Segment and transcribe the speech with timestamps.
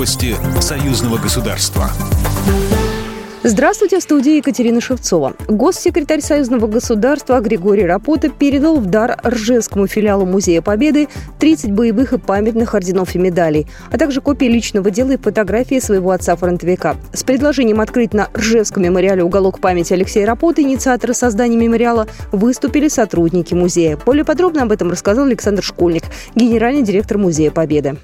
[0.00, 1.90] Новости союзного государства.
[3.42, 5.34] Здравствуйте, в студии Екатерина Шевцова.
[5.46, 11.08] Госсекретарь Союзного государства Григорий Рапота передал в дар Ржевскому филиалу Музея Победы
[11.38, 16.12] 30 боевых и памятных орденов и медалей, а также копии личного дела и фотографии своего
[16.12, 16.96] отца-фронтовика.
[17.12, 23.52] С предложением открыть на Ржевском мемориале уголок памяти Алексея Рапота, инициаторы создания мемориала, выступили сотрудники
[23.52, 23.98] музея.
[24.06, 26.04] Более подробно об этом рассказал Александр Школьник,
[26.34, 27.98] генеральный директор Музея Победы.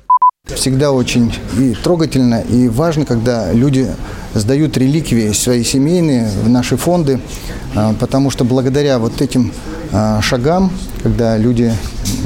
[0.55, 3.89] Всегда очень и трогательно, и важно, когда люди
[4.33, 7.21] сдают реликвии свои семейные в наши фонды,
[7.75, 9.53] а, потому что благодаря вот этим
[9.93, 10.71] а, шагам,
[11.03, 11.75] когда люди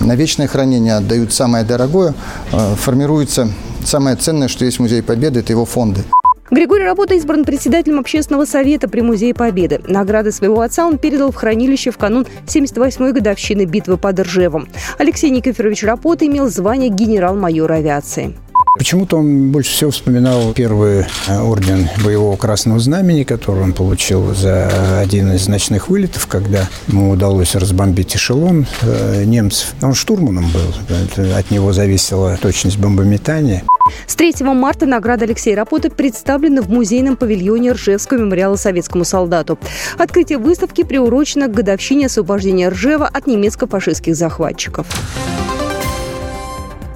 [0.03, 2.13] на вечное хранение отдают самое дорогое,
[2.53, 3.49] а, формируется
[3.87, 6.05] самое ценное, что есть в Музее Победы, это его фонды.
[6.51, 9.81] Григорий Работа избран председателем общественного совета при Музее Победы.
[9.87, 14.67] Награды своего отца он передал в хранилище в канун 78-й годовщины битвы под Ржевом.
[14.99, 18.35] Алексей Никифорович Рапота имел звание генерал-майора авиации.
[18.79, 25.01] Почему-то он больше всего вспоминал первый э, орден боевого красного знамени, который он получил за
[25.01, 29.75] один из ночных вылетов, когда ему удалось разбомбить эшелон э, немцев.
[29.83, 33.65] Он штурманом был, от него зависела точность бомбометания.
[34.07, 39.59] С 3 марта награда Алексея Рапоты представлена в музейном павильоне Ржевского мемориала советскому солдату.
[39.99, 44.87] Открытие выставки приурочено к годовщине освобождения Ржева от немецко-фашистских захватчиков.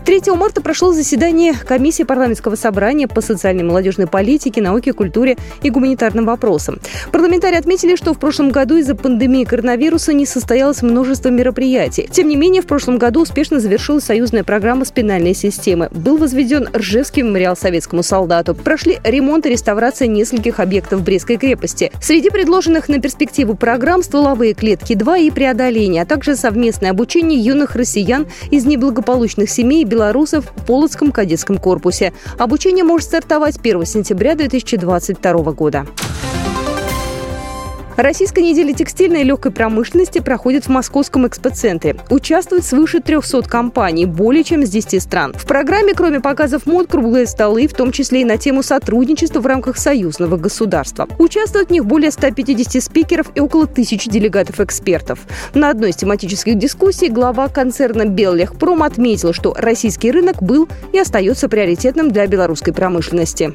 [0.05, 5.71] 3 марта прошло заседание комиссии парламентского собрания по социальной и молодежной политике, науке, культуре и
[5.71, 6.79] гуманитарным вопросам.
[7.11, 12.07] Парламентарии отметили, что в прошлом году из-за пандемии коронавируса не состоялось множество мероприятий.
[12.13, 15.89] Тем не менее, в прошлом году успешно завершилась союзная программа спинальной системы.
[15.91, 18.55] Был возведен Ржевский мемориал советскому солдату.
[18.55, 21.91] Прошли ремонт и реставрация нескольких объектов Брестской крепости.
[22.03, 27.75] Среди предложенных на перспективу программ стволовые клетки 2 и преодоление, а также совместное обучение юных
[27.75, 32.13] россиян из неблагополучных семей белорусов в Полоцком кадетском корпусе.
[32.37, 35.87] Обучение может стартовать 1 сентября 2022 года.
[37.97, 41.97] Российская неделя текстильной и легкой промышленности проходит в Московском экспоцентре.
[42.11, 45.33] Участвуют свыше 300 компаний, более чем с 10 стран.
[45.33, 49.47] В программе, кроме показов мод, круглые столы, в том числе и на тему сотрудничества в
[49.47, 51.07] рамках союзного государства.
[51.19, 55.21] Участвуют в них более 150 спикеров и около тысячи делегатов-экспертов.
[55.55, 61.49] На одной из тематических дискуссий глава концерна «Беллехпром» отметил, что российский рынок был и остается
[61.49, 63.55] приоритетным для белорусской промышленности.